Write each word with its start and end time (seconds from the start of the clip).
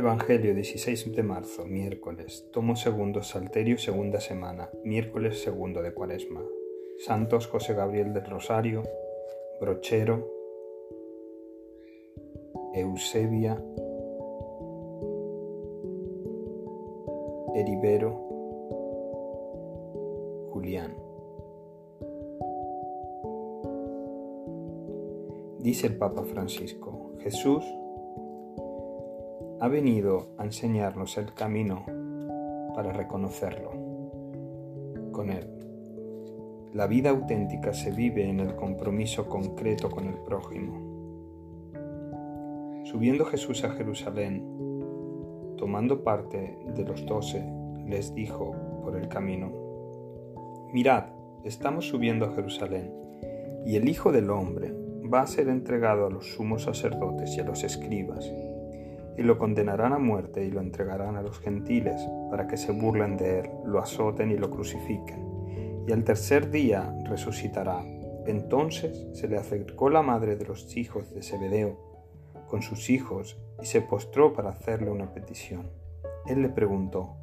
Evangelio 0.00 0.54
16 0.54 1.12
de 1.12 1.22
marzo, 1.22 1.66
miércoles, 1.66 2.48
tomo 2.52 2.74
segundo, 2.74 3.22
salterio, 3.22 3.76
segunda 3.76 4.18
semana, 4.18 4.70
miércoles 4.82 5.42
segundo 5.42 5.82
de 5.82 5.92
cuaresma. 5.92 6.42
Santos 7.00 7.46
José 7.46 7.74
Gabriel 7.74 8.14
del 8.14 8.24
Rosario, 8.24 8.82
Brochero, 9.60 10.26
Eusebia, 12.72 13.62
Eribero, 17.54 18.14
Julián. 20.50 20.96
Dice 25.58 25.88
el 25.88 25.98
Papa 25.98 26.22
Francisco, 26.24 27.12
Jesús 27.18 27.66
ha 29.60 29.68
venido 29.68 30.34
a 30.38 30.44
enseñarnos 30.44 31.18
el 31.18 31.34
camino 31.34 31.84
para 32.74 32.94
reconocerlo 32.94 33.72
con 35.12 35.28
Él. 35.28 35.46
La 36.72 36.86
vida 36.86 37.10
auténtica 37.10 37.74
se 37.74 37.90
vive 37.90 38.26
en 38.26 38.40
el 38.40 38.56
compromiso 38.56 39.28
concreto 39.28 39.90
con 39.90 40.06
el 40.06 40.14
prójimo. 40.14 40.88
Subiendo 42.84 43.26
Jesús 43.26 43.62
a 43.64 43.70
Jerusalén, 43.72 44.42
tomando 45.58 46.02
parte 46.02 46.58
de 46.74 46.84
los 46.84 47.04
doce, 47.04 47.44
les 47.84 48.14
dijo 48.14 48.54
por 48.82 48.96
el 48.96 49.08
camino, 49.08 49.52
Mirad, 50.72 51.04
estamos 51.44 51.86
subiendo 51.86 52.24
a 52.24 52.32
Jerusalén, 52.34 52.94
y 53.66 53.76
el 53.76 53.90
Hijo 53.90 54.10
del 54.10 54.30
Hombre 54.30 54.74
va 55.12 55.20
a 55.20 55.26
ser 55.26 55.48
entregado 55.48 56.06
a 56.06 56.10
los 56.10 56.32
sumos 56.32 56.62
sacerdotes 56.62 57.36
y 57.36 57.40
a 57.40 57.44
los 57.44 57.62
escribas 57.62 58.32
y 59.16 59.22
lo 59.22 59.38
condenarán 59.38 59.92
a 59.92 59.98
muerte 59.98 60.44
y 60.44 60.50
lo 60.50 60.60
entregarán 60.60 61.16
a 61.16 61.22
los 61.22 61.40
gentiles, 61.40 62.00
para 62.30 62.46
que 62.46 62.56
se 62.56 62.72
burlen 62.72 63.16
de 63.16 63.40
él, 63.40 63.50
lo 63.64 63.78
azoten 63.78 64.30
y 64.30 64.36
lo 64.36 64.50
crucifiquen. 64.50 65.84
Y 65.86 65.92
al 65.92 66.04
tercer 66.04 66.50
día 66.50 66.94
resucitará. 67.08 67.82
Entonces 68.26 69.06
se 69.12 69.28
le 69.28 69.38
acercó 69.38 69.90
la 69.90 70.02
madre 70.02 70.36
de 70.36 70.44
los 70.44 70.76
hijos 70.76 71.12
de 71.14 71.22
Zebedeo 71.22 71.90
con 72.46 72.62
sus 72.62 72.90
hijos 72.90 73.38
y 73.62 73.66
se 73.66 73.80
postró 73.80 74.32
para 74.32 74.50
hacerle 74.50 74.90
una 74.90 75.12
petición. 75.12 75.70
Él 76.26 76.42
le 76.42 76.48
preguntó, 76.48 77.16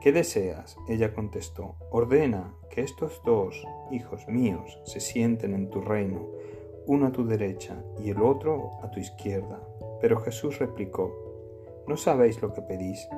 ¿qué 0.00 0.12
deseas? 0.12 0.76
Ella 0.88 1.14
contestó, 1.14 1.76
ordena 1.90 2.54
que 2.70 2.82
estos 2.82 3.22
dos 3.24 3.64
hijos 3.90 4.26
míos 4.28 4.80
se 4.84 5.00
sienten 5.00 5.54
en 5.54 5.70
tu 5.70 5.80
reino, 5.80 6.26
uno 6.86 7.06
a 7.06 7.12
tu 7.12 7.24
derecha 7.24 7.82
y 7.98 8.10
el 8.10 8.22
otro 8.22 8.70
a 8.82 8.90
tu 8.90 9.00
izquierda. 9.00 9.60
Pero 10.06 10.20
Jesús 10.20 10.60
replicó, 10.60 11.12
¿no 11.88 11.96
sabéis 11.96 12.40
lo 12.40 12.52
que 12.52 12.62
pedís? 12.62 13.08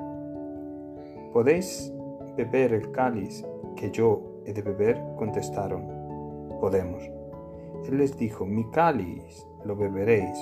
¿Podéis 1.31 1.93
beber 2.35 2.73
el 2.73 2.89
cáliz 2.89 3.45
que 3.75 3.91
yo 3.91 4.41
he 4.47 4.53
de 4.53 4.63
beber? 4.63 4.99
Contestaron, 5.15 5.85
podemos. 6.59 7.03
Él 7.85 7.99
les 7.99 8.17
dijo, 8.17 8.47
mi 8.47 8.71
cáliz 8.71 9.45
lo 9.63 9.75
beberéis, 9.75 10.35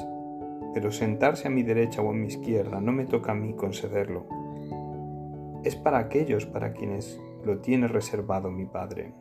pero 0.74 0.90
sentarse 0.94 1.50
a 1.50 1.52
mi 1.52 1.64
derecha 1.64 2.02
o 2.02 2.12
a 2.12 2.14
mi 2.14 2.28
izquierda 2.28 2.80
no 2.80 2.94
me 2.94 3.04
toca 3.04 3.34
a 3.34 3.36
mí 3.36 3.54
concederlo. 3.54 4.24
Es 5.66 5.76
para 5.76 5.98
aquellos 5.98 6.46
para 6.46 6.72
quienes 6.72 7.20
lo 7.44 7.60
tiene 7.60 7.90
reservado 7.90 8.52
mi 8.52 8.68
Padre. 8.68 9.12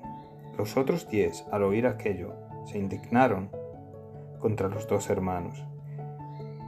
Los 0.56 0.76
otros 0.76 1.08
diez, 1.08 1.44
al 1.50 1.64
oír 1.64 1.88
aquello, 1.88 2.34
se 2.66 2.78
indignaron 2.78 3.50
contra 4.38 4.68
los 4.68 4.86
dos 4.86 5.10
hermanos. 5.10 5.66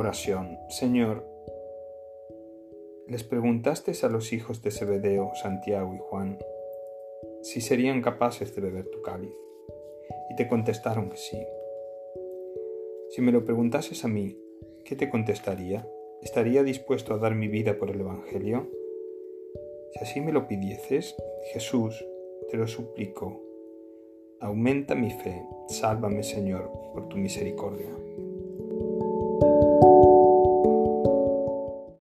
Oración. 0.00 0.58
Señor, 0.70 1.26
les 3.06 3.22
preguntaste 3.22 3.92
a 4.02 4.08
los 4.08 4.32
hijos 4.32 4.62
de 4.62 4.70
Zebedeo, 4.70 5.32
Santiago 5.34 5.94
y 5.94 5.98
Juan 5.98 6.38
si 7.42 7.60
serían 7.60 8.00
capaces 8.00 8.54
de 8.54 8.62
beber 8.62 8.86
tu 8.86 9.02
cáliz, 9.02 9.34
y 10.30 10.36
te 10.36 10.48
contestaron 10.48 11.10
que 11.10 11.18
sí. 11.18 11.38
Si 13.10 13.20
me 13.20 13.30
lo 13.30 13.44
preguntases 13.44 14.02
a 14.06 14.08
mí, 14.08 14.38
¿qué 14.86 14.96
te 14.96 15.10
contestaría? 15.10 15.86
¿Estaría 16.22 16.62
dispuesto 16.62 17.12
a 17.12 17.18
dar 17.18 17.34
mi 17.34 17.48
vida 17.48 17.76
por 17.76 17.90
el 17.90 18.00
Evangelio? 18.00 18.70
Si 19.92 19.98
así 20.00 20.20
me 20.22 20.32
lo 20.32 20.48
pidieses, 20.48 21.14
Jesús, 21.52 22.02
te 22.50 22.56
lo 22.56 22.66
suplico, 22.66 23.42
aumenta 24.40 24.94
mi 24.94 25.10
fe, 25.10 25.44
sálvame 25.68 26.22
Señor, 26.22 26.70
por 26.94 27.06
tu 27.10 27.18
misericordia. 27.18 28.09